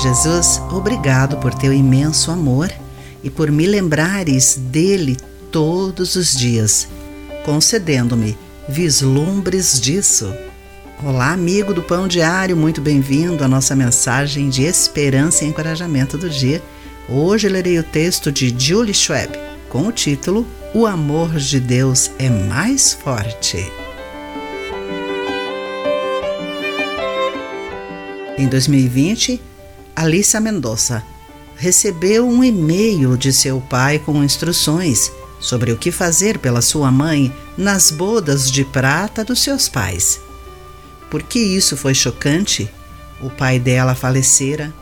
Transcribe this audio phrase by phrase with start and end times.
[0.00, 2.72] Jesus, obrigado por teu imenso amor
[3.22, 5.14] e por me lembrares dele
[5.52, 6.88] todos os dias,
[7.44, 8.34] concedendo-me
[8.66, 10.32] vislumbres disso.
[11.04, 16.30] Olá, amigo do Pão Diário, muito bem-vindo à nossa mensagem de esperança e encorajamento do
[16.30, 16.62] dia.
[17.06, 19.38] Hoje lerei o texto de Julie Schwab
[19.68, 23.70] com o título O Amor de Deus é Mais Forte.
[28.38, 29.49] Em 2020,
[30.00, 31.04] Alissa Mendonça
[31.56, 37.30] recebeu um e-mail de seu pai com instruções sobre o que fazer pela sua mãe
[37.54, 40.18] nas bodas de prata dos seus pais.
[41.10, 42.66] Porque isso foi chocante,
[43.20, 44.72] o pai dela falecera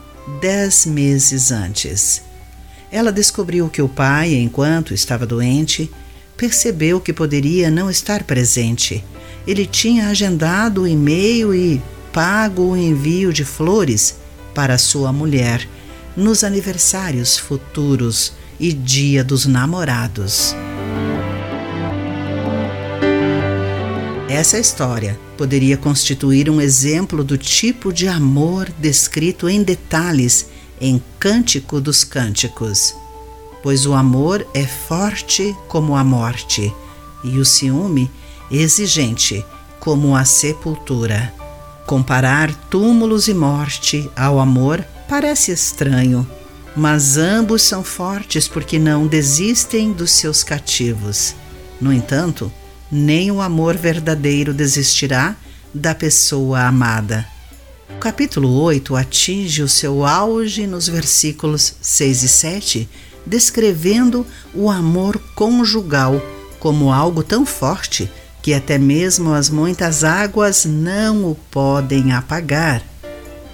[0.40, 2.22] dez meses antes.
[2.88, 5.90] Ela descobriu que o pai, enquanto estava doente,
[6.36, 9.04] percebeu que poderia não estar presente.
[9.48, 15.68] Ele tinha agendado o e-mail e pago o envio de flores para sua mulher
[16.16, 20.54] nos aniversários futuros e Dia dos Namorados.
[24.28, 30.46] Essa história poderia constituir um exemplo do tipo de amor descrito em detalhes
[30.80, 32.94] em Cântico dos Cânticos,
[33.62, 36.72] pois o amor é forte como a morte
[37.24, 38.10] e o ciúme
[38.50, 39.44] exigente
[39.80, 41.37] como a sepultura.
[41.88, 46.28] Comparar túmulos e morte ao amor parece estranho,
[46.76, 51.34] mas ambos são fortes porque não desistem dos seus cativos.
[51.80, 52.52] No entanto,
[52.92, 55.34] nem o amor verdadeiro desistirá
[55.72, 57.26] da pessoa amada.
[57.96, 62.88] O capítulo 8 atinge o seu auge nos versículos 6 e 7,
[63.24, 66.20] descrevendo o amor conjugal
[66.60, 68.10] como algo tão forte
[68.48, 72.82] que até mesmo as muitas águas não o podem apagar.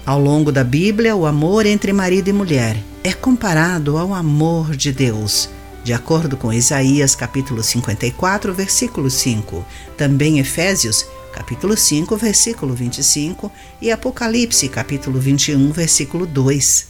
[0.05, 4.93] Ao longo da Bíblia, o amor entre marido e mulher é comparado ao amor de
[4.93, 5.49] Deus,
[5.83, 9.65] de acordo com Isaías capítulo 54, versículo 5,
[9.97, 13.51] também Efésios capítulo 5, versículo 25
[13.81, 16.87] e Apocalipse capítulo 21, versículo 2.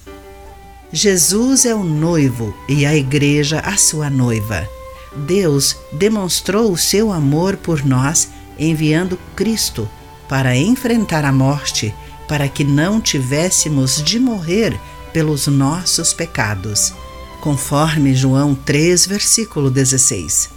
[0.92, 4.75] Jesus é o noivo e a igreja a sua noiva.
[5.16, 9.90] Deus demonstrou o seu amor por nós enviando Cristo
[10.28, 11.94] para enfrentar a morte,
[12.28, 14.80] para que não tivéssemos de morrer
[15.14, 16.94] pelos nossos pecados,
[17.42, 20.50] conforme João 3, versículo 16.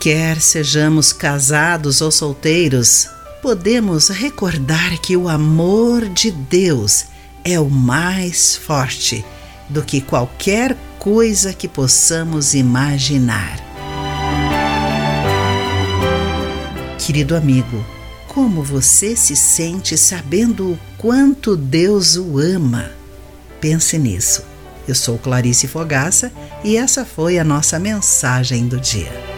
[0.00, 3.08] Quer sejamos casados ou solteiros,
[3.40, 7.06] podemos recordar que o amor de Deus
[7.44, 9.24] é o mais forte
[9.68, 13.65] do que qualquer coisa que possamos imaginar.
[17.06, 17.86] Querido amigo,
[18.26, 22.90] como você se sente sabendo o quanto Deus o ama?
[23.60, 24.42] Pense nisso.
[24.88, 26.32] Eu sou Clarice Fogaça
[26.64, 29.35] e essa foi a nossa mensagem do dia.